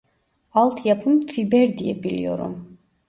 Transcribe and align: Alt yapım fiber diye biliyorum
Alt 0.53 0.85
yapım 0.85 1.19
fiber 1.21 1.77
diye 1.77 2.03
biliyorum 2.03 2.77